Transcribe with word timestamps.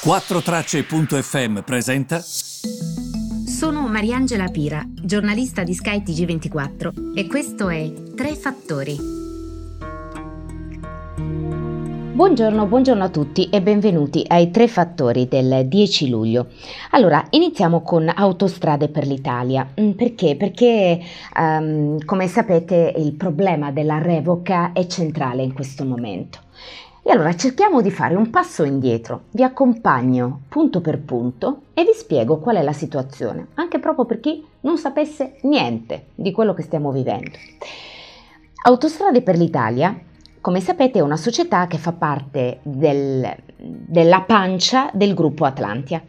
4Tracce.fm 0.00 1.62
presenta. 1.64 2.20
Sono 2.20 3.88
Mariangela 3.88 4.46
Pira, 4.46 4.80
giornalista 4.88 5.64
di 5.64 5.74
Sky 5.74 6.04
TG24 6.04 7.16
e 7.16 7.26
questo 7.26 7.68
è 7.68 7.92
Tre 8.14 8.36
Fattori. 8.36 8.96
Buongiorno, 12.14 12.66
buongiorno 12.66 13.02
a 13.02 13.08
tutti 13.08 13.48
e 13.50 13.60
benvenuti 13.60 14.24
ai 14.28 14.52
Tre 14.52 14.68
Fattori 14.68 15.26
del 15.26 15.66
10 15.66 16.08
luglio. 16.08 16.46
Allora, 16.92 17.26
iniziamo 17.30 17.82
con 17.82 18.08
Autostrade 18.08 18.88
per 18.88 19.04
l'Italia. 19.04 19.66
Mm, 19.80 19.90
perché? 19.90 20.36
Perché, 20.36 21.00
um, 21.36 21.98
come 22.04 22.28
sapete, 22.28 22.94
il 22.96 23.14
problema 23.14 23.72
della 23.72 23.98
revoca 23.98 24.70
è 24.72 24.86
centrale 24.86 25.42
in 25.42 25.52
questo 25.52 25.84
momento. 25.84 26.46
E 27.08 27.12
allora 27.12 27.34
cerchiamo 27.34 27.80
di 27.80 27.90
fare 27.90 28.14
un 28.14 28.28
passo 28.28 28.64
indietro, 28.64 29.22
vi 29.30 29.42
accompagno 29.42 30.42
punto 30.46 30.82
per 30.82 31.00
punto 31.00 31.62
e 31.72 31.82
vi 31.82 31.94
spiego 31.94 32.36
qual 32.36 32.56
è 32.56 32.62
la 32.62 32.74
situazione, 32.74 33.46
anche 33.54 33.78
proprio 33.78 34.04
per 34.04 34.20
chi 34.20 34.44
non 34.60 34.76
sapesse 34.76 35.38
niente 35.44 36.08
di 36.14 36.32
quello 36.32 36.52
che 36.52 36.60
stiamo 36.60 36.92
vivendo. 36.92 37.30
Autostrade 38.64 39.22
per 39.22 39.38
l'Italia, 39.38 39.98
come 40.42 40.60
sapete, 40.60 40.98
è 40.98 41.02
una 41.02 41.16
società 41.16 41.66
che 41.66 41.78
fa 41.78 41.92
parte 41.92 42.58
del, 42.62 43.26
della 43.56 44.20
pancia 44.20 44.90
del 44.92 45.14
gruppo 45.14 45.46
Atlantia. 45.46 46.02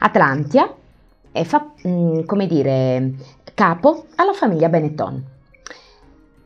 Atlantia 0.00 0.68
fa, 1.44 1.70
mm, 1.86 2.24
come 2.24 2.48
dire, 2.48 3.12
capo 3.54 4.06
alla 4.16 4.32
famiglia 4.32 4.68
Benetton. 4.68 5.24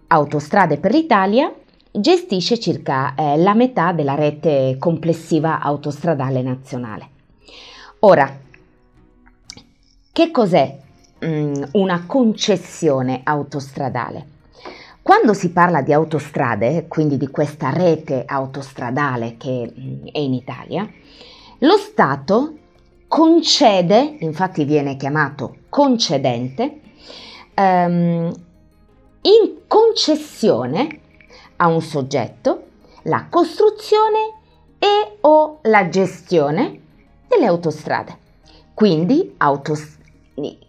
Autostrade 0.09 0.77
per 0.77 0.93
l'Italia 0.93 1.51
gestisce 2.01 2.59
circa 2.59 3.15
eh, 3.15 3.37
la 3.37 3.55
metà 3.55 3.93
della 3.93 4.15
rete 4.15 4.77
complessiva 4.79 5.61
autostradale 5.61 6.43
nazionale. 6.43 7.09
Ora, 8.01 8.39
che 10.13 10.31
cos'è 10.31 10.79
mh, 11.21 11.27
mm, 11.27 11.63
una 11.73 12.05
concessione 12.07 13.21
autostradale? 13.25 14.37
Quando 15.03 15.33
si 15.33 15.51
parla 15.51 15.81
di 15.81 15.93
autostrade, 15.93 16.87
quindi 16.87 17.17
di 17.17 17.29
questa 17.29 17.71
rete 17.71 18.25
autostradale 18.27 19.37
che 19.37 19.73
mh, 19.75 19.81
mm, 19.81 20.07
è 20.13 20.19
in 20.19 20.35
Italia, 20.35 20.89
lo 21.59 21.77
Stato 21.77 22.57
concede, 23.09 24.17
infatti 24.21 24.65
viene 24.65 24.97
chiamato 24.97 25.57
concedente, 25.69 26.81
ehm, 27.55 28.33
in 29.23 29.55
concessione 29.67 31.01
a 31.59 31.69
un 31.69 31.81
soggetto 31.81 32.65
la 33.03 33.27
costruzione 33.31 34.33
e 34.79 35.19
o 35.21 35.59
la 35.63 35.89
gestione 35.89 36.81
delle 37.29 37.47
autostrade. 37.47 38.17
Quindi 38.75 39.35
autos- 39.39 39.97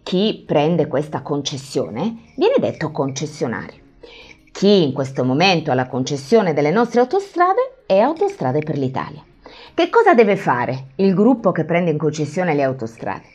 chi 0.03 0.43
prende 0.45 0.87
questa 0.87 1.21
concessione 1.21 2.31
viene 2.35 2.55
detto 2.59 2.91
concessionario. 2.91 3.87
Chi 4.51 4.83
in 4.83 4.93
questo 4.93 5.23
momento 5.23 5.71
ha 5.71 5.75
la 5.75 5.87
concessione 5.87 6.53
delle 6.53 6.71
nostre 6.71 7.01
autostrade 7.01 7.83
è 7.85 7.99
Autostrade 7.99 8.59
per 8.59 8.77
l'Italia. 8.77 9.23
Che 9.73 9.89
cosa 9.89 10.13
deve 10.13 10.35
fare 10.35 10.87
il 10.95 11.13
gruppo 11.13 11.51
che 11.51 11.65
prende 11.65 11.91
in 11.91 11.97
concessione 11.97 12.53
le 12.53 12.63
autostrade? 12.63 13.27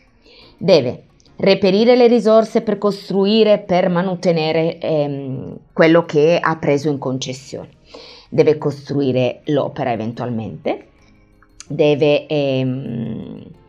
Deve 0.56 1.04
reperire 1.36 1.96
le 1.96 2.06
risorse 2.06 2.62
per 2.62 2.78
costruire, 2.78 3.58
per 3.58 3.88
mantenere 3.88 4.78
ehm, 4.78 5.56
quello 5.72 6.04
che 6.04 6.38
ha 6.40 6.56
preso 6.56 6.88
in 6.88 6.98
concessione. 6.98 7.68
Deve 8.28 8.58
costruire 8.58 9.40
l'opera 9.46 9.92
eventualmente, 9.92 10.88
deve 11.68 12.26
ehm, 12.26 13.42
eh, 13.42 13.62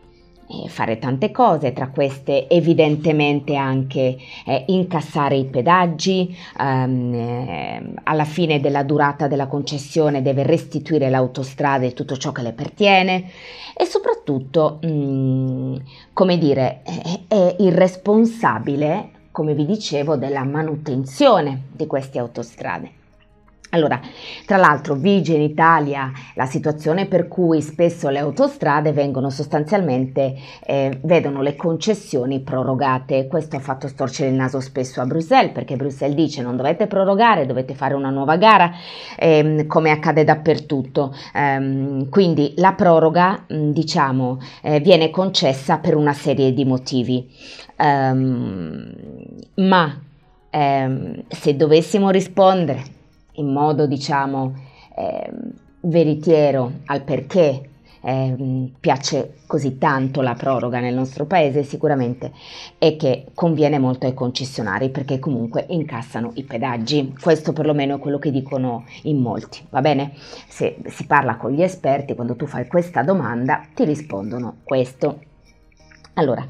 fare 0.68 0.98
tante 0.98 1.30
cose, 1.30 1.72
tra 1.72 1.88
queste 1.88 2.48
evidentemente 2.48 3.56
anche 3.56 4.16
eh, 4.44 4.64
incassare 4.68 5.36
i 5.36 5.44
pedaggi, 5.44 6.36
ehm, 6.58 7.14
eh, 7.14 7.92
alla 8.04 8.24
fine 8.24 8.60
della 8.60 8.82
durata 8.82 9.26
della 9.26 9.46
concessione 9.46 10.22
deve 10.22 10.44
restituire 10.44 11.10
l'autostrada 11.10 11.84
e 11.84 11.92
tutto 11.92 12.16
ciò 12.16 12.32
che 12.32 12.42
le 12.42 12.52
pertiene 12.52 13.30
e 13.76 13.84
soprattutto, 13.84 14.78
mh, 14.82 14.88
mm, 14.88 15.76
come 16.12 16.38
dire, 16.38 16.82
è, 16.82 17.20
è 17.28 17.56
il 17.58 17.72
responsabile, 17.72 19.10
come 19.30 19.54
vi 19.54 19.66
dicevo, 19.66 20.16
della 20.16 20.44
manutenzione 20.44 21.64
di 21.72 21.86
queste 21.86 22.18
autostrade. 22.18 23.04
Allora, 23.76 24.00
tra 24.46 24.56
l'altro 24.56 24.94
vige 24.94 25.34
in 25.34 25.42
Italia 25.42 26.10
la 26.34 26.46
situazione 26.46 27.04
per 27.04 27.28
cui 27.28 27.60
spesso 27.60 28.08
le 28.08 28.18
autostrade 28.18 28.92
vengono 28.92 29.28
sostanzialmente, 29.28 30.34
eh, 30.64 30.98
vedono 31.02 31.42
le 31.42 31.56
concessioni 31.56 32.40
prorogate. 32.40 33.26
Questo 33.26 33.56
ha 33.56 33.60
fatto 33.60 33.86
storcere 33.86 34.30
il 34.30 34.34
naso 34.34 34.60
spesso 34.60 35.02
a 35.02 35.04
Bruxelles 35.04 35.52
perché 35.52 35.76
Bruxelles 35.76 36.16
dice 36.16 36.40
non 36.40 36.56
dovete 36.56 36.86
prorogare, 36.86 37.44
dovete 37.44 37.74
fare 37.74 37.92
una 37.92 38.08
nuova 38.08 38.36
gara, 38.36 38.72
ehm, 39.18 39.66
come 39.66 39.90
accade 39.90 40.24
dappertutto. 40.24 41.14
Ehm, 41.34 42.08
quindi 42.08 42.54
la 42.56 42.72
proroga, 42.72 43.44
mm, 43.52 43.70
diciamo, 43.72 44.38
eh, 44.62 44.80
viene 44.80 45.10
concessa 45.10 45.76
per 45.76 45.94
una 45.96 46.14
serie 46.14 46.54
di 46.54 46.64
motivi. 46.64 47.28
Um, 47.78 48.90
ma 49.56 50.00
ehm, 50.48 51.24
se 51.28 51.56
dovessimo 51.56 52.08
rispondere 52.08 52.94
in 53.36 53.52
modo 53.52 53.86
diciamo 53.86 54.54
eh, 54.94 55.30
veritiero 55.80 56.72
al 56.86 57.02
perché 57.02 57.70
eh, 58.06 58.70
piace 58.78 59.38
così 59.46 59.78
tanto 59.78 60.20
la 60.20 60.34
proroga 60.34 60.78
nel 60.78 60.94
nostro 60.94 61.26
paese 61.26 61.64
sicuramente 61.64 62.32
è 62.78 62.94
che 62.96 63.26
conviene 63.34 63.80
molto 63.80 64.06
ai 64.06 64.14
concessionari 64.14 64.90
perché 64.90 65.18
comunque 65.18 65.66
incassano 65.70 66.30
i 66.34 66.44
pedaggi. 66.44 67.12
Questo 67.20 67.52
perlomeno 67.52 67.96
è 67.96 67.98
quello 67.98 68.18
che 68.18 68.30
dicono 68.30 68.84
in 69.02 69.18
molti 69.18 69.66
va 69.70 69.80
bene? 69.80 70.12
Se 70.46 70.76
si 70.86 71.06
parla 71.06 71.36
con 71.36 71.50
gli 71.50 71.62
esperti 71.62 72.14
quando 72.14 72.36
tu 72.36 72.46
fai 72.46 72.68
questa 72.68 73.02
domanda 73.02 73.66
ti 73.74 73.84
rispondono 73.84 74.58
questo. 74.62 75.20
Allora 76.14 76.46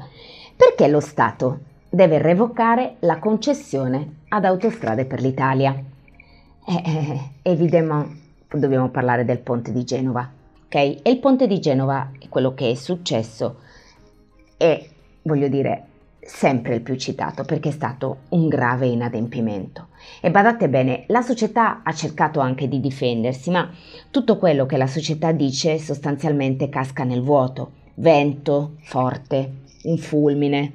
perché 0.55 0.87
lo 0.87 0.99
Stato 0.99 1.59
deve 1.89 2.19
revocare 2.19 2.97
la 2.99 3.17
concessione 3.17 4.17
ad 4.29 4.45
Autostrade 4.45 5.05
per 5.05 5.21
l'Italia 5.21 5.86
eh, 6.67 7.19
evidentemente 7.43 8.25
dobbiamo 8.51 8.89
parlare 8.89 9.25
del 9.25 9.39
ponte 9.39 9.71
di 9.71 9.83
Genova, 9.83 10.29
ok? 10.65 10.75
E 10.75 11.01
il 11.03 11.19
ponte 11.19 11.47
di 11.47 11.59
Genova 11.59 12.11
è 12.19 12.27
quello 12.29 12.53
che 12.53 12.71
è 12.71 12.73
successo 12.75 13.59
e, 14.57 14.89
voglio 15.23 15.47
dire, 15.47 15.83
sempre 16.19 16.75
il 16.75 16.81
più 16.81 16.95
citato 16.95 17.43
perché 17.43 17.69
è 17.69 17.73
stato 17.73 18.23
un 18.29 18.47
grave 18.47 18.87
inadempimento. 18.87 19.87
E 20.21 20.29
badate 20.29 20.67
bene, 20.67 21.03
la 21.07 21.21
società 21.21 21.81
ha 21.83 21.93
cercato 21.93 22.39
anche 22.39 22.67
di 22.67 22.79
difendersi, 22.79 23.49
ma 23.49 23.69
tutto 24.11 24.37
quello 24.37 24.65
che 24.65 24.77
la 24.77 24.87
società 24.87 25.31
dice 25.31 25.79
sostanzialmente 25.79 26.69
casca 26.69 27.03
nel 27.03 27.21
vuoto. 27.21 27.71
Vento 27.95 28.73
forte, 28.81 29.51
un 29.83 29.97
fulmine, 29.97 30.71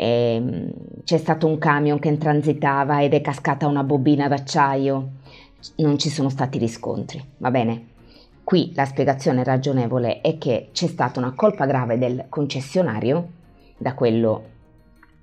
eh, 0.00 0.72
c'è 1.04 1.18
stato 1.18 1.46
un 1.46 1.58
camion 1.58 1.98
che 1.98 2.16
transitava 2.16 3.02
ed 3.02 3.12
è 3.12 3.20
cascata 3.20 3.66
una 3.66 3.84
bobina 3.84 4.28
d'acciaio, 4.28 5.10
non 5.76 5.98
ci 5.98 6.08
sono 6.08 6.30
stati 6.30 6.56
riscontri, 6.56 7.22
va 7.36 7.50
bene? 7.50 7.88
Qui 8.42 8.72
la 8.74 8.86
spiegazione 8.86 9.44
ragionevole 9.44 10.22
è 10.22 10.38
che 10.38 10.70
c'è 10.72 10.86
stata 10.86 11.20
una 11.20 11.34
colpa 11.34 11.66
grave 11.66 11.98
del 11.98 12.24
concessionario, 12.30 13.28
da 13.76 13.92
quello 13.92 14.44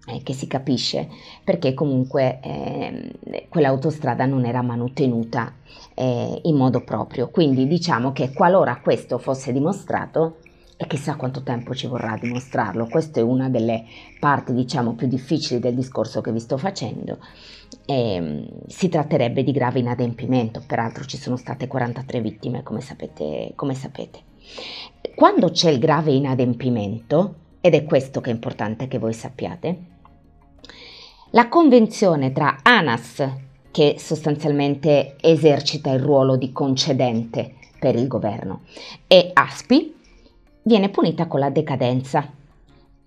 eh, 0.06 0.22
che 0.22 0.34
si 0.34 0.46
capisce, 0.46 1.10
perché 1.44 1.74
comunque 1.74 2.40
eh, 2.42 3.48
quell'autostrada 3.50 4.28
non 4.28 4.46
era 4.46 4.62
manutenuta 4.62 5.54
eh, 5.96 6.40
in 6.44 6.56
modo 6.56 6.84
proprio. 6.84 7.30
Quindi 7.30 7.66
diciamo 7.68 8.12
che 8.12 8.32
qualora 8.32 8.80
questo 8.80 9.18
fosse 9.18 9.52
dimostrato, 9.52 10.38
e 10.78 10.86
chissà 10.86 11.16
quanto 11.16 11.42
tempo 11.42 11.74
ci 11.74 11.88
vorrà 11.88 12.12
a 12.12 12.18
dimostrarlo. 12.18 12.88
Questa 12.88 13.20
è 13.20 13.24
una 13.24 13.50
delle 13.50 13.84
parti, 14.20 14.54
diciamo, 14.54 14.94
più 14.94 15.08
difficili 15.08 15.60
del 15.60 15.74
discorso 15.74 16.22
che 16.22 16.32
vi 16.32 16.40
sto 16.40 16.58
facendo. 16.58 17.18
E, 17.86 18.14
ehm, 18.14 18.48
si 18.68 18.88
tratterebbe 18.88 19.44
di 19.44 19.52
grave 19.52 19.80
inadempimento, 19.80 20.64
peraltro 20.66 21.04
ci 21.06 21.18
sono 21.18 21.36
state 21.36 21.68
43 21.68 22.22
vittime, 22.22 22.62
come 22.62 22.82
sapete, 22.82 23.54
come 23.56 23.74
sapete. 23.74 24.20
Quando 25.16 25.50
c'è 25.50 25.72
il 25.72 25.80
grave 25.80 26.12
inadempimento, 26.12 27.36
ed 27.60 27.74
è 27.74 27.84
questo 27.84 28.22
che 28.22 28.30
è 28.30 28.34
importante 28.34 28.88
che 28.88 29.00
voi 29.00 29.14
sappiate, 29.14 29.96
la 31.32 31.50
convenzione 31.50 32.32
tra 32.32 32.60
ANAS, 32.62 33.28
che 33.72 33.96
sostanzialmente 33.98 35.16
esercita 35.20 35.92
il 35.92 36.00
ruolo 36.00 36.36
di 36.38 36.52
concedente 36.52 37.56
per 37.80 37.96
il 37.96 38.08
governo, 38.08 38.62
e 39.08 39.32
ASPI, 39.34 39.97
viene 40.68 40.90
punita 40.90 41.28
con 41.28 41.40
la 41.40 41.50
decadenza 41.50 42.30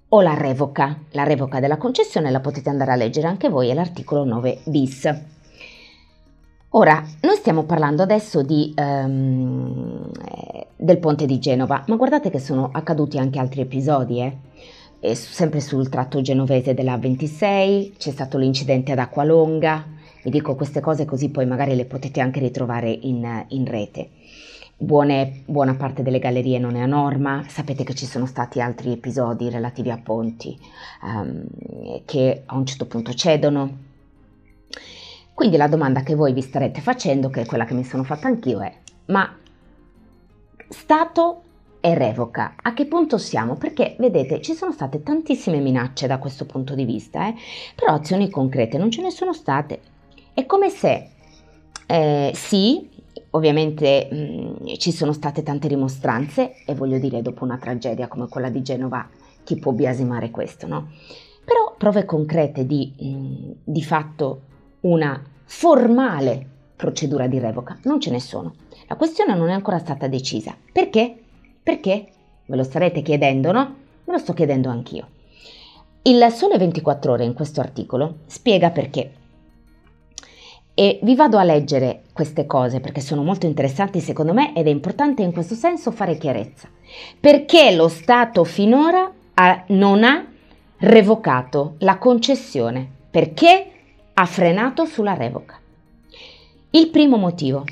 o 0.08 0.20
la 0.22 0.34
revoca. 0.34 0.98
La 1.10 1.24
revoca 1.24 1.60
della 1.60 1.76
concessione 1.76 2.30
la 2.30 2.40
potete 2.40 2.70
andare 2.70 2.92
a 2.92 2.96
leggere 2.96 3.26
anche 3.26 3.50
voi, 3.50 3.68
è 3.68 3.74
l'articolo 3.74 4.24
9 4.24 4.60
bis. 4.64 5.22
Ora, 6.70 7.04
noi 7.20 7.36
stiamo 7.36 7.64
parlando 7.64 8.02
adesso 8.02 8.42
di, 8.42 8.72
um, 8.76 10.10
del 10.74 10.98
ponte 10.98 11.26
di 11.26 11.38
Genova, 11.38 11.84
ma 11.86 11.96
guardate 11.96 12.30
che 12.30 12.38
sono 12.38 12.70
accaduti 12.72 13.18
anche 13.18 13.38
altri 13.38 13.60
episodi, 13.60 14.20
eh? 14.20 14.36
E 14.98 15.14
sempre 15.14 15.60
sul 15.60 15.88
tratto 15.88 16.20
genovese 16.22 16.72
della 16.72 16.96
26, 16.96 17.94
c'è 17.98 18.10
stato 18.10 18.38
l'incidente 18.38 18.92
ad 18.92 18.98
Acqualonga, 18.98 19.84
vi 20.22 20.30
dico 20.30 20.54
queste 20.54 20.80
cose 20.80 21.04
così 21.04 21.30
poi 21.30 21.46
magari 21.46 21.74
le 21.74 21.86
potete 21.86 22.20
anche 22.20 22.40
ritrovare 22.40 22.90
in, 22.90 23.44
in 23.48 23.66
rete. 23.66 24.10
Buone, 24.82 25.42
buona 25.44 25.74
parte 25.74 26.02
delle 26.02 26.18
gallerie 26.18 26.58
non 26.58 26.74
è 26.74 26.80
a 26.80 26.86
norma, 26.86 27.44
sapete 27.48 27.84
che 27.84 27.92
ci 27.92 28.06
sono 28.06 28.24
stati 28.24 28.62
altri 28.62 28.92
episodi 28.92 29.50
relativi 29.50 29.90
a 29.90 29.98
ponti 29.98 30.58
um, 31.02 31.44
che 32.06 32.44
a 32.46 32.56
un 32.56 32.64
certo 32.64 32.86
punto 32.86 33.12
cedono, 33.12 33.76
quindi 35.34 35.58
la 35.58 35.68
domanda 35.68 36.00
che 36.00 36.14
voi 36.14 36.32
vi 36.32 36.40
starete 36.40 36.80
facendo, 36.80 37.28
che 37.28 37.42
è 37.42 37.44
quella 37.44 37.66
che 37.66 37.74
mi 37.74 37.84
sono 37.84 38.04
fatta 38.04 38.28
anch'io, 38.28 38.62
è 38.62 38.74
ma 39.08 39.36
Stato 40.66 41.42
e 41.80 41.94
revoca, 41.94 42.54
a 42.56 42.72
che 42.72 42.86
punto 42.86 43.18
siamo? 43.18 43.56
Perché 43.56 43.96
vedete, 43.98 44.40
ci 44.40 44.54
sono 44.54 44.72
state 44.72 45.02
tantissime 45.02 45.60
minacce 45.60 46.06
da 46.06 46.16
questo 46.16 46.46
punto 46.46 46.74
di 46.74 46.86
vista, 46.86 47.28
eh? 47.28 47.34
però 47.74 47.92
azioni 47.92 48.30
concrete 48.30 48.78
non 48.78 48.90
ce 48.90 49.02
ne 49.02 49.10
sono 49.10 49.34
state. 49.34 49.80
È 50.32 50.46
come 50.46 50.70
se 50.70 51.10
eh, 51.86 52.32
sì, 52.34 52.88
ovviamente 53.30 54.08
mh, 54.10 54.16
mm, 54.16 54.66
ci 54.78 54.92
sono 54.92 55.12
state 55.12 55.42
tante 55.42 55.68
rimostranze 55.68 56.64
e 56.64 56.74
voglio 56.74 56.98
dire, 56.98 57.22
dopo 57.22 57.44
una 57.44 57.58
tragedia 57.58 58.08
come 58.08 58.28
quella 58.28 58.50
di 58.50 58.62
Genova, 58.62 59.08
chi 59.44 59.56
può 59.56 59.72
biasimare 59.72 60.30
questo, 60.30 60.66
no? 60.66 60.88
Però 61.44 61.74
prove 61.76 62.04
concrete 62.04 62.66
di, 62.66 62.92
mh, 62.98 63.06
mm, 63.06 63.50
di 63.64 63.82
fatto 63.82 64.40
una 64.80 65.22
formale 65.44 66.46
procedura 66.76 67.26
di 67.26 67.38
revoca, 67.38 67.78
non 67.84 68.00
ce 68.00 68.10
ne 68.10 68.20
sono. 68.20 68.54
La 68.88 68.96
questione 68.96 69.34
non 69.34 69.48
è 69.50 69.52
ancora 69.52 69.78
stata 69.78 70.08
decisa. 70.08 70.56
Perché? 70.72 71.14
Perché? 71.62 72.06
Ve 72.46 72.56
lo 72.56 72.64
starete 72.64 73.02
chiedendo, 73.02 73.52
no? 73.52 73.74
Me 74.04 74.12
lo 74.12 74.18
sto 74.18 74.32
chiedendo 74.32 74.70
anch'io. 74.70 75.06
Il 76.02 76.26
Sole 76.30 76.56
24 76.56 77.12
ore 77.12 77.24
in 77.24 77.34
questo 77.34 77.60
articolo 77.60 78.20
spiega 78.26 78.70
perché. 78.70 79.12
E 80.80 80.98
vi 81.02 81.14
vado 81.14 81.36
a 81.36 81.44
leggere 81.44 82.04
queste 82.10 82.46
cose 82.46 82.80
perché 82.80 83.02
sono 83.02 83.22
molto 83.22 83.44
interessanti 83.44 84.00
secondo 84.00 84.32
me 84.32 84.54
ed 84.54 84.66
è 84.66 84.70
importante 84.70 85.20
in 85.20 85.30
questo 85.30 85.54
senso 85.54 85.90
fare 85.90 86.16
chiarezza. 86.16 86.70
Perché 87.20 87.72
lo 87.72 87.86
Stato 87.88 88.44
finora 88.44 89.12
ha, 89.34 89.64
non 89.66 90.02
ha 90.04 90.24
revocato 90.78 91.74
la 91.80 91.98
concessione? 91.98 92.88
Perché 93.10 93.70
ha 94.14 94.24
frenato 94.24 94.86
sulla 94.86 95.12
revoca. 95.12 95.60
Il 96.70 96.88
primo 96.88 97.18
motivo, 97.18 97.62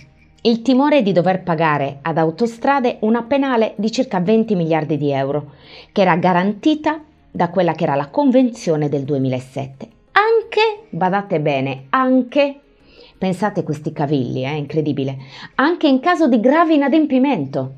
il 0.43 0.61
timore 0.61 1.01
di 1.01 1.13
dover 1.13 1.43
pagare 1.43 2.01
ad 2.03 2.19
autostrade 2.19 2.99
una 3.01 3.23
penale 3.23 3.73
di 3.77 3.91
circa 3.91 4.21
20 4.21 4.55
miliardi 4.55 4.99
di 4.99 5.11
euro, 5.13 5.53
che 5.93 6.03
era 6.03 6.15
garantita 6.17 7.01
da 7.31 7.49
quella 7.49 7.73
che 7.73 7.85
era 7.85 7.95
la 7.95 8.09
convenzione 8.09 8.91
del 8.91 9.05
2007. 9.05 9.89
Anche, 10.13 10.89
badate 10.91 11.41
bene, 11.41 11.87
anche, 11.89 12.61
pensate 13.19 13.63
questi 13.65 13.93
cavilli, 13.93 14.43
è 14.43 14.53
eh, 14.53 14.57
incredibile, 14.57 15.17
anche 15.57 15.89
in 15.89 16.01
caso 16.01 16.29
di 16.29 16.41
grave 16.41 16.75
inadempimento. 16.75 17.73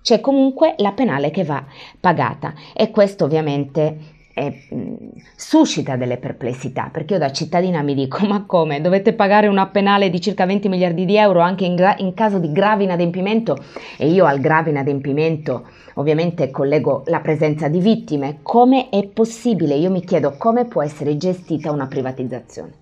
C'è 0.00 0.20
comunque 0.20 0.74
la 0.78 0.92
penale 0.92 1.30
che 1.30 1.42
va 1.42 1.64
pagata 1.98 2.54
e 2.72 2.90
questo 2.92 3.24
ovviamente 3.24 4.14
e, 4.38 4.66
mh, 4.70 4.94
suscita 5.34 5.96
delle 5.96 6.18
perplessità, 6.18 6.90
perché 6.92 7.14
io 7.14 7.18
da 7.18 7.32
cittadina 7.32 7.80
mi 7.80 7.94
dico 7.94 8.24
ma 8.26 8.44
come 8.44 8.82
dovete 8.82 9.14
pagare 9.14 9.46
una 9.46 9.66
penale 9.66 10.10
di 10.10 10.20
circa 10.20 10.44
20 10.44 10.68
miliardi 10.68 11.06
di 11.06 11.16
euro 11.16 11.40
anche 11.40 11.64
in, 11.64 11.74
gra- 11.74 11.96
in 11.98 12.12
caso 12.12 12.38
di 12.38 12.52
grave 12.52 12.84
inadempimento 12.84 13.56
e 13.96 14.08
io 14.08 14.26
al 14.26 14.38
grave 14.38 14.70
inadempimento 14.70 15.66
ovviamente 15.94 16.50
collego 16.50 17.02
la 17.06 17.20
presenza 17.20 17.68
di 17.68 17.80
vittime, 17.80 18.40
come 18.42 18.90
è 18.90 19.06
possibile? 19.06 19.74
Io 19.74 19.90
mi 19.90 20.04
chiedo 20.04 20.36
come 20.36 20.66
può 20.66 20.82
essere 20.82 21.16
gestita 21.16 21.72
una 21.72 21.86
privatizzazione. 21.86 22.72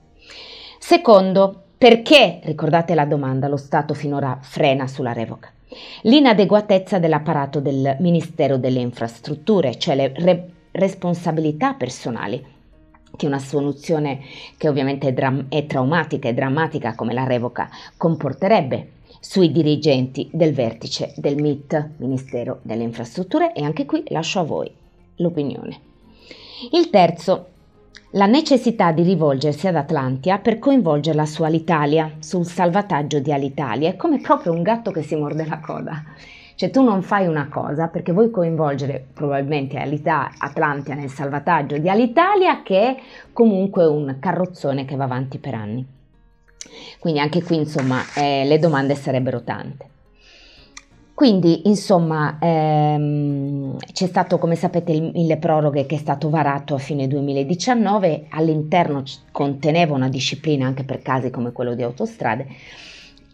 Secondo, 0.79 1.64
perché, 1.85 2.41
ricordate 2.45 2.95
la 2.95 3.05
domanda, 3.05 3.47
lo 3.47 3.59
Stato 3.59 3.93
finora 3.93 4.39
frena 4.41 4.87
sulla 4.87 5.13
revoca? 5.13 5.53
L'inadeguatezza 6.05 6.99
dell'apparato 6.99 7.61
del 7.61 7.99
Ministero 8.01 8.57
delle 8.57 8.81
Infrastrutture, 8.81 9.77
cioè 9.77 9.95
le 9.95 10.13
re- 10.17 10.49
responsabilità 10.71 11.75
personali 11.75 12.43
che 13.15 13.27
una 13.27 13.39
soluzione 13.39 14.21
che 14.57 14.71
ovviamente 14.71 15.09
è, 15.09 15.13
dram- 15.13 15.45
è 15.51 15.67
traumatica 15.67 16.27
e 16.27 16.33
drammatica 16.33 16.95
come 16.95 17.13
la 17.13 17.25
revoca 17.25 17.69
comporterebbe 17.99 18.93
sui 19.21 19.53
dirigenti 19.53 20.31
del 20.33 20.55
vertice 20.55 21.13
del 21.17 21.39
MIT, 21.39 21.89
Ministero 21.99 22.61
delle 22.63 22.83
Infrastrutture, 22.83 23.53
e 23.53 23.63
anche 23.63 23.85
qui 23.85 24.05
lascio 24.07 24.41
a 24.41 24.45
voi 24.45 24.73
l'opinione. 25.17 25.79
Il 26.73 26.89
terzo, 26.89 27.49
la 28.15 28.27
necessità 28.27 28.93
di 28.93 29.03
rivolgersi 29.03 29.67
ad 29.67 29.75
Atlantia 29.75 30.39
per 30.39 30.61
coinvolgerla 30.61 31.27
su 31.27 31.43
Alitalia, 31.43 32.13
sul 32.21 32.47
salvataggio 32.47 33.19
di 33.19 33.33
Alitalia, 33.33 33.89
è 33.89 33.97
come 33.97 34.21
proprio 34.21 34.53
un 34.53 34.63
gatto 34.63 34.93
che 34.93 35.03
si 35.03 35.17
morde 35.17 35.45
la 35.45 35.59
coda. 35.59 36.05
Cioè 36.55 36.71
tu 36.71 36.85
non 36.85 37.03
fai 37.03 37.27
una 37.27 37.49
cosa 37.49 37.89
perché 37.89 38.13
vuoi 38.13 38.31
coinvolgere 38.31 39.05
probabilmente 39.13 39.79
Alita, 39.79 40.31
Atlantia 40.39 40.95
nel 40.95 41.11
salvataggio 41.11 41.79
di 41.79 41.89
Alitalia 41.89 42.63
che 42.63 42.81
è 42.81 42.97
comunque 43.33 43.85
un 43.85 44.19
carrozzone 44.21 44.85
che 44.85 44.95
va 44.95 45.05
avanti 45.05 45.39
per 45.39 45.55
anni. 45.55 45.85
Quindi 47.01 47.19
anche 47.19 47.43
qui 47.43 47.57
insomma 47.57 48.01
eh, 48.15 48.45
le 48.45 48.59
domande 48.61 48.95
sarebbero 48.95 49.43
tante. 49.43 49.94
Quindi, 51.15 51.69
insomma, 51.69 52.39
ehm, 52.41 53.77
c'è 53.93 54.07
stato, 54.07 54.39
come 54.39 54.57
sapete, 54.57 54.91
il 54.91 55.13
mille 55.15 55.37
proroghe 55.37 55.87
che 55.87 55.95
è 55.95 55.99
stato 55.99 56.29
varato 56.29 56.75
a 56.75 56.79
fine 56.79 57.07
2019, 57.07 58.27
all'interno 58.31 59.05
conteneva 59.31 59.95
una 59.95 60.09
disciplina 60.09 60.67
anche 60.67 60.83
per 60.83 61.03
casi 61.03 61.31
come 61.31 61.53
quello 61.53 61.77
di 61.77 61.85
autostrade, 61.85 62.47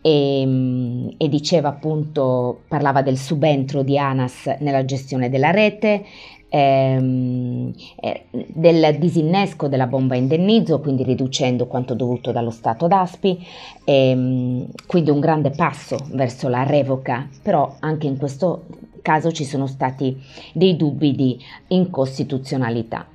e, 0.03 0.41
ehm, 0.43 1.15
e, 1.17 1.29
diceva 1.31 1.71
appunto, 1.71 2.65
parlava 2.69 3.00
del 3.00 3.17
subentro 3.17 3.83
di 3.83 3.97
ANAS 3.99 4.56
nella 4.59 4.85
gestione 4.85 5.31
della 5.31 5.50
rete, 5.50 6.05
ehm, 6.50 7.73
eh, 8.00 8.25
del 8.31 8.97
disinnesco 8.99 9.69
della 9.69 9.87
bomba 9.87 10.17
indennizzo, 10.17 10.81
quindi 10.81 11.05
riducendo 11.05 11.67
quanto 11.67 11.94
dovuto 11.94 12.32
dallo 12.32 12.50
Stato 12.50 12.87
d'Aspi, 12.87 13.38
ehm, 13.85 14.67
quindi 14.87 15.11
un 15.11 15.20
grande 15.20 15.50
passo 15.50 15.97
verso 16.12 16.49
la 16.49 16.64
revoca, 16.64 17.26
però 17.43 17.76
anche 17.81 18.06
in 18.06 18.19
questo 18.19 18.64
caso 19.00 19.32
ci 19.32 19.44
sono 19.44 19.67
stati 19.67 20.20
dei 20.52 20.76
dubbi 20.76 21.14
di 21.14 21.38
incostituzionalità. 21.69 23.07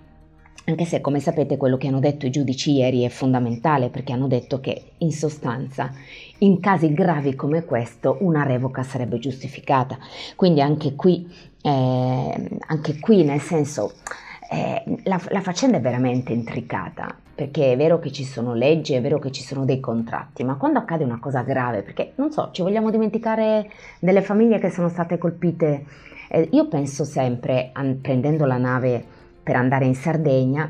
Anche 0.68 0.86
se, 0.86 1.00
come 1.00 1.20
sapete, 1.20 1.58
quello 1.58 1.78
che 1.78 1.88
hanno 1.88 2.00
detto 2.00 2.26
i 2.26 2.32
giudici 2.32 2.72
ieri 2.72 3.04
è 3.04 3.10
fondamentale 3.10 3.90
perché 3.90 4.14
hanno 4.14 4.28
detto 4.28 4.60
che, 4.60 4.94
in 4.98 5.12
sostanza, 5.12 5.92
in 6.40 6.60
casi 6.60 6.92
gravi 6.92 7.36
come 7.36 7.66
questo, 7.66 8.18
una 8.22 8.44
revoca 8.44 8.82
sarebbe 8.82 9.20
giustificata. 9.20 10.00
Quindi 10.36 10.62
anche 10.62 10.96
qui, 10.96 11.32
eh, 11.62 12.50
anche 12.68 13.00
qui 13.00 13.24
nel 13.24 13.42
senso, 13.42 13.94
eh, 14.50 14.84
la, 15.04 15.22
la 15.30 15.42
faccenda 15.42 15.78
è 15.78 15.82
veramente 15.82 16.34
intricata 16.34 17.16
perché 17.36 17.74
è 17.74 17.78
vero 17.78 18.00
che 18.00 18.12
ci 18.12 18.24
sono 18.24 18.56
leggi, 18.56 18.94
è 18.94 19.02
vero 19.02 19.20
che 19.20 19.30
ci 19.30 19.44
sono 19.44 19.66
dei 19.66 19.80
contratti, 19.80 20.44
ma 20.44 20.56
quando 20.56 20.80
accade 20.80 21.04
una 21.04 21.20
cosa 21.20 21.42
grave, 21.42 21.84
perché 21.84 22.14
non 22.16 22.32
so, 22.32 22.50
ci 22.52 22.62
vogliamo 22.62 22.90
dimenticare 22.90 23.70
delle 24.00 24.22
famiglie 24.22 24.58
che 24.58 24.72
sono 24.72 24.88
state 24.90 25.18
colpite, 25.18 25.86
eh, 26.30 26.48
io 26.54 26.68
penso 26.70 27.04
sempre, 27.04 27.72
an- 27.74 28.00
prendendo 28.02 28.46
la 28.46 28.58
nave 28.58 29.14
per 29.46 29.56
andare 29.56 29.86
in 29.86 29.94
Sardegna, 29.94 30.68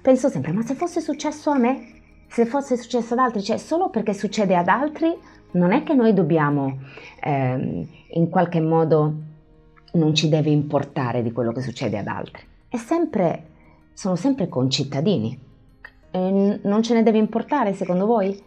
penso 0.00 0.30
sempre, 0.30 0.50
ma 0.52 0.62
se 0.62 0.74
fosse 0.74 1.02
successo 1.02 1.50
a 1.50 1.58
me, 1.58 1.96
se 2.26 2.46
fosse 2.46 2.78
successo 2.78 3.12
ad 3.12 3.20
altri, 3.20 3.42
cioè 3.42 3.58
solo 3.58 3.90
perché 3.90 4.14
succede 4.14 4.56
ad 4.56 4.68
altri, 4.68 5.14
non 5.52 5.72
è 5.72 5.82
che 5.82 5.92
noi 5.92 6.14
dobbiamo 6.14 6.78
eh, 7.22 7.86
in 8.12 8.28
qualche 8.30 8.60
modo 8.60 9.14
non 9.92 10.14
ci 10.14 10.30
deve 10.30 10.48
importare 10.48 11.22
di 11.22 11.32
quello 11.32 11.52
che 11.52 11.60
succede 11.60 11.98
ad 11.98 12.06
altri. 12.06 12.42
È 12.66 12.78
sempre, 12.78 13.44
sono 13.92 14.16
sempre 14.16 14.48
concittadini. 14.48 15.38
E 16.10 16.60
non 16.62 16.82
ce 16.82 16.94
ne 16.94 17.02
deve 17.02 17.18
importare 17.18 17.74
secondo 17.74 18.06
voi? 18.06 18.42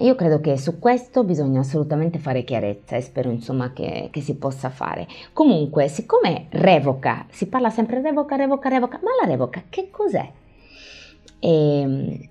Io 0.00 0.14
credo 0.14 0.40
che 0.40 0.58
su 0.58 0.78
questo 0.78 1.24
bisogna 1.24 1.60
assolutamente 1.60 2.18
fare 2.18 2.44
chiarezza 2.44 2.96
e 2.96 3.00
spero 3.00 3.30
insomma 3.30 3.72
che, 3.72 4.08
che, 4.12 4.20
si 4.20 4.36
possa 4.36 4.68
fare. 4.68 5.06
Comunque, 5.32 5.88
siccome 5.88 6.46
revoca, 6.50 7.26
si 7.30 7.46
parla 7.46 7.70
sempre 7.70 8.02
revoca, 8.02 8.36
revoca, 8.36 8.68
revoca, 8.68 9.00
ma 9.02 9.10
la 9.20 9.26
revoca 9.26 9.62
che 9.70 9.88
cos'è? 9.90 10.30
E, 11.38 11.80
ehm, 11.80 12.28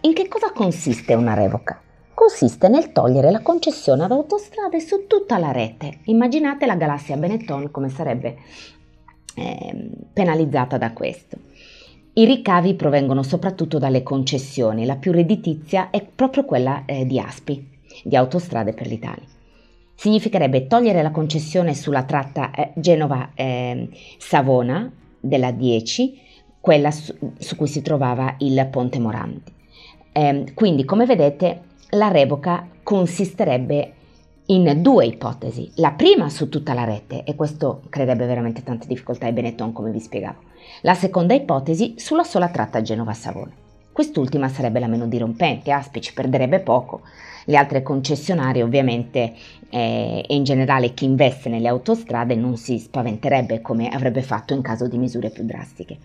in 0.00 0.12
che 0.12 0.28
cosa 0.28 0.52
consiste 0.52 1.14
una 1.14 1.34
revoca? 1.34 1.80
Consiste 2.12 2.68
nel 2.68 2.92
togliere 2.92 3.30
la 3.30 3.40
concessione 3.40 4.04
ad 4.04 4.12
autostrade 4.12 4.80
su 4.80 5.06
tutta 5.06 5.38
la 5.38 5.50
rete. 5.50 6.00
Immaginate 6.04 6.66
la 6.66 6.76
galassia 6.76 7.16
Benetton 7.16 7.70
come 7.70 7.88
sarebbe 7.88 8.36
eh, 9.34 9.90
penalizzata 10.12 10.76
da 10.76 10.92
questo. 10.92 11.36
I 12.14 12.26
ricavi 12.26 12.74
provengono 12.74 13.22
soprattutto 13.22 13.78
dalle 13.78 14.02
concessioni, 14.02 14.84
la 14.84 14.96
più 14.96 15.12
redditizia 15.12 15.88
è 15.88 16.04
proprio 16.04 16.44
quella 16.44 16.82
eh, 16.84 17.06
di 17.06 17.18
Aspi, 17.18 17.66
di 18.04 18.14
Autostrade 18.16 18.74
per 18.74 18.86
l'Italia. 18.86 19.24
Significherebbe 19.94 20.66
togliere 20.66 21.00
la 21.00 21.10
concessione 21.10 21.74
sulla 21.74 22.02
tratta 22.02 22.50
eh, 22.50 22.72
Genova-Savona 22.74 24.92
della 25.18 25.52
10, 25.52 26.20
quella 26.60 26.90
su, 26.90 27.16
su, 27.38 27.56
cui 27.56 27.68
si 27.68 27.80
trovava 27.80 28.34
il 28.40 28.68
Ponte 28.70 28.98
Morandi. 28.98 29.50
Eh, 30.12 30.52
quindi, 30.52 30.84
come 30.84 31.06
vedete, 31.06 31.62
la 31.90 32.08
revoca 32.08 32.68
consisterebbe 32.82 33.94
in 34.46 34.82
due 34.82 35.06
ipotesi. 35.06 35.70
La 35.76 35.92
prima 35.92 36.28
su 36.28 36.48
tutta 36.48 36.74
la 36.74 36.84
rete, 36.84 37.24
e 37.24 37.34
questo 37.34 37.82
creerebbe 37.88 38.26
veramente 38.26 38.62
tante 38.62 38.86
difficoltà 38.86 39.26
ai 39.26 39.32
Benetton, 39.32 39.72
come 39.72 39.90
vi 39.90 40.00
spiegavo. 40.00 40.38
La 40.82 40.94
seconda 40.94 41.34
ipotesi 41.34 41.94
sulla 41.96 42.24
sola 42.24 42.48
tratta 42.48 42.82
Genova-Savona. 42.82 43.52
Quest'ultima 43.92 44.48
sarebbe 44.48 44.80
la 44.80 44.86
meno 44.86 45.06
dirompente, 45.06 45.70
Aspic 45.70 46.14
perderebbe 46.14 46.60
poco, 46.60 47.02
le 47.44 47.56
altre 47.56 47.82
concessionarie 47.82 48.62
ovviamente 48.62 49.34
eh, 49.68 50.24
e 50.26 50.34
in 50.34 50.44
generale 50.44 50.94
chi 50.94 51.04
investe 51.04 51.48
nelle 51.48 51.68
autostrade 51.68 52.34
non 52.34 52.56
si 52.56 52.78
spaventerebbe 52.78 53.60
come 53.60 53.88
avrebbe 53.88 54.22
fatto 54.22 54.54
in 54.54 54.62
caso 54.62 54.88
di 54.88 54.96
misure 54.96 55.30
più 55.30 55.44
drastiche. 55.44 55.98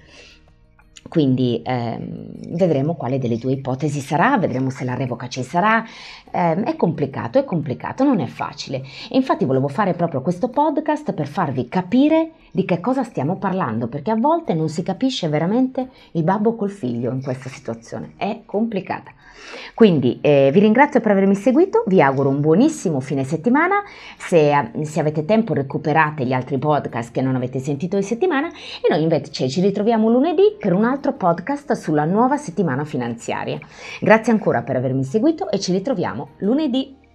Quindi 1.08 1.62
ehm, 1.64 2.56
vedremo 2.56 2.96
quale 2.96 3.20
delle 3.20 3.38
due 3.38 3.54
ipotesi 3.54 4.00
sarà, 4.00 4.38
vedremo 4.38 4.70
se 4.70 4.84
la 4.84 4.96
revoca 4.96 5.28
ci 5.28 5.44
sarà. 5.44 5.86
Eh, 6.32 6.64
è 6.64 6.76
complicato, 6.76 7.40
è 7.40 7.44
complicato, 7.44 8.04
non 8.04 8.20
è 8.20 8.28
facile. 8.28 8.78
E 9.10 9.16
infatti 9.16 9.46
volevo 9.46 9.68
fare 9.68 9.94
proprio 9.94 10.22
questo 10.22 10.50
podcast 10.50 11.14
per 11.14 11.28
farvi 11.28 11.68
capire 11.68 12.32
di 12.52 12.66
che 12.66 12.80
cosa 12.80 13.04
stiamo 13.04 13.38
parlando, 13.38 13.88
perché 13.88 14.12
a 14.12 14.16
volte 14.16 14.54
non 14.54 14.70
si 14.70 14.84
capisce 14.84 15.28
veramente 15.28 15.90
il 16.14 16.24
babbo 16.24 16.56
col 16.56 16.72
figlio 16.72 17.12
in 17.12 17.22
questa 17.22 17.50
situazione. 17.50 18.14
È 18.18 18.42
complicata. 18.46 19.12
Quindi 19.74 20.20
eh, 20.22 20.50
vi 20.52 20.60
ringrazio 20.60 21.00
per 21.00 21.12
avermi 21.12 21.36
seguito, 21.36 21.84
vi 21.88 22.02
auguro 22.02 22.30
un 22.30 22.42
buonissimo 22.42 23.00
fine 23.00 23.24
settimana, 23.24 23.84
se, 24.18 24.72
se, 24.82 25.00
avete 25.00 25.26
tempo 25.26 25.54
recuperate 25.54 26.26
gli 26.26 26.34
altri 26.34 26.58
podcast 26.58 27.12
che 27.12 27.22
non 27.22 27.36
avete 27.36 27.60
sentito 27.60 27.96
in 27.96 28.04
settimana 28.04 28.48
e 28.48 28.90
noi 28.90 29.04
invece 29.04 29.48
ci 29.48 29.62
ritroviamo 29.62 30.10
lunedì 30.10 30.56
per 30.60 30.74
un 30.74 30.86
altro 30.98 31.14
podcast 31.14 31.74
sulla 31.74 32.06
nuova 32.06 32.38
settimana 32.38 32.84
finanziaria. 32.84 33.60
Grazie 34.02 34.34
ancora 34.34 34.64
per 34.64 34.78
avermi 34.78 35.04
seguito 35.04 35.50
e 35.52 35.60
ci 35.60 35.72
ritroviamo 35.72 36.30
lunedì. 36.40 37.07